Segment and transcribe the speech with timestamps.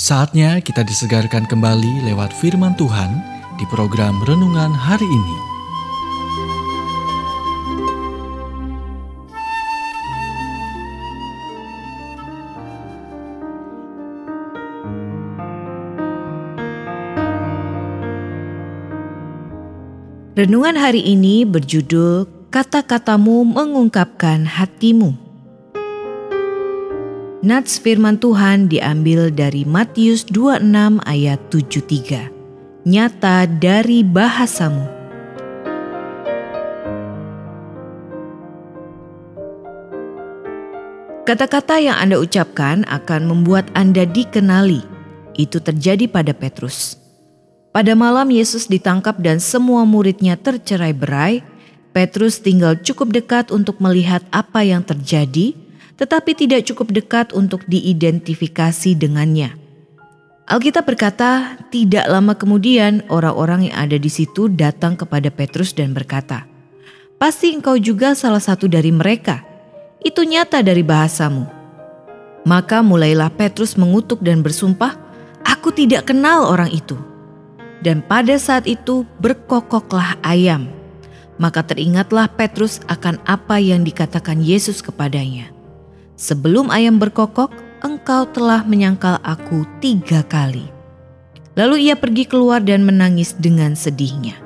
[0.00, 3.20] Saatnya kita disegarkan kembali lewat firman Tuhan
[3.60, 5.36] di program renungan hari ini.
[20.32, 25.29] Renungan hari ini berjudul Kata-katamu mengungkapkan hatimu.
[27.40, 32.28] Nats firman Tuhan diambil dari Matius 26 ayat 73.
[32.84, 34.84] Nyata dari bahasamu.
[41.24, 44.84] Kata-kata yang Anda ucapkan akan membuat Anda dikenali.
[45.32, 47.00] Itu terjadi pada Petrus.
[47.72, 51.40] Pada malam Yesus ditangkap dan semua muridnya tercerai berai,
[51.96, 55.69] Petrus tinggal cukup dekat untuk melihat apa yang terjadi
[56.00, 59.52] tetapi tidak cukup dekat untuk diidentifikasi dengannya.
[60.48, 66.48] Alkitab berkata, tidak lama kemudian orang-orang yang ada di situ datang kepada Petrus dan berkata,
[67.20, 69.44] "Pasti engkau juga salah satu dari mereka.
[70.02, 71.46] Itu nyata dari bahasamu."
[72.48, 74.96] Maka mulailah Petrus mengutuk dan bersumpah,
[75.44, 76.96] "Aku tidak kenal orang itu."
[77.84, 80.66] Dan pada saat itu berkokoklah ayam.
[81.38, 85.59] Maka teringatlah Petrus akan apa yang dikatakan Yesus kepadanya.
[86.20, 87.48] Sebelum ayam berkokok,
[87.80, 90.68] engkau telah menyangkal aku tiga kali.
[91.56, 94.36] Lalu ia pergi keluar dan menangis dengan sedihnya.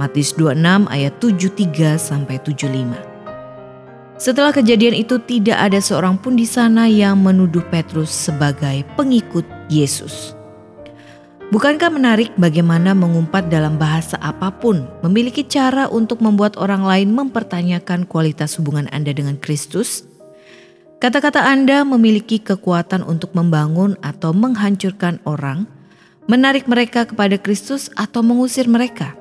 [0.00, 2.96] Matius 26 ayat 73 sampai 75.
[4.16, 10.32] Setelah kejadian itu tidak ada seorang pun di sana yang menuduh Petrus sebagai pengikut Yesus.
[11.52, 18.08] Bukankah menarik bagaimana mengumpat dalam bahasa apa pun memiliki cara untuk membuat orang lain mempertanyakan
[18.08, 20.09] kualitas hubungan Anda dengan Kristus?
[21.00, 25.64] Kata-kata Anda memiliki kekuatan untuk membangun atau menghancurkan orang,
[26.28, 29.16] menarik mereka kepada Kristus atau mengusir mereka.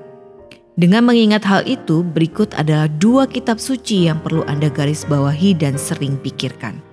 [0.76, 5.80] Dengan mengingat hal itu, berikut adalah dua kitab suci yang perlu Anda garis bawahi dan
[5.80, 6.84] sering pikirkan.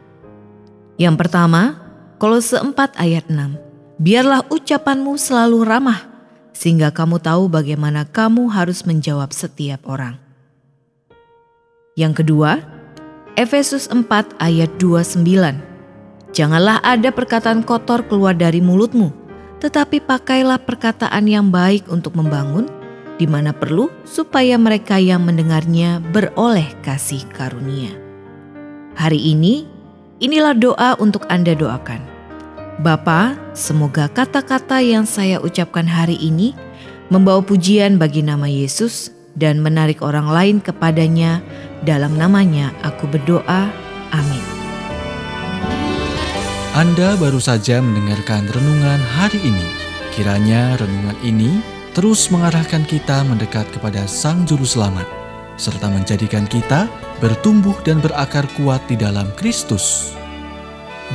[1.02, 1.82] Yang pertama,
[2.22, 3.58] Kolose 4 ayat 6.
[3.98, 6.06] Biarlah ucapanmu selalu ramah,
[6.54, 10.14] sehingga kamu tahu bagaimana kamu harus menjawab setiap orang.
[11.98, 12.75] Yang kedua,
[13.36, 14.08] Efesus 4
[14.40, 15.20] ayat 29.
[16.32, 19.12] Janganlah ada perkataan kotor keluar dari mulutmu,
[19.60, 22.64] tetapi pakailah perkataan yang baik untuk membangun,
[23.20, 27.92] di mana perlu supaya mereka yang mendengarnya beroleh kasih karunia.
[28.96, 29.68] Hari ini,
[30.16, 32.00] inilah doa untuk Anda doakan.
[32.80, 36.56] Bapa, semoga kata-kata yang saya ucapkan hari ini
[37.12, 41.44] membawa pujian bagi nama Yesus dan menarik orang lain kepadanya.
[41.84, 43.70] Dalam namanya aku berdoa.
[44.10, 44.44] Amin.
[46.76, 49.64] Anda baru saja mendengarkan renungan hari ini.
[50.16, 51.60] Kiranya renungan ini
[51.96, 55.08] terus mengarahkan kita mendekat kepada Sang Juru Selamat,
[55.56, 56.84] serta menjadikan kita
[57.24, 60.12] bertumbuh dan berakar kuat di dalam Kristus.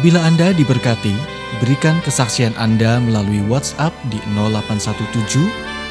[0.01, 1.13] Bila Anda diberkati,
[1.61, 5.90] berikan kesaksian Anda melalui WhatsApp di 0817